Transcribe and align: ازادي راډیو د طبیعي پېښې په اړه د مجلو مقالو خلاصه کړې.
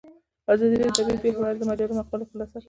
ازادي 0.53 0.75
راډیو 0.77 0.93
د 0.93 0.97
طبیعي 1.05 1.21
پېښې 1.23 1.39
په 1.41 1.45
اړه 1.47 1.57
د 1.59 1.63
مجلو 1.69 1.97
مقالو 1.99 2.29
خلاصه 2.31 2.51
کړې. 2.53 2.59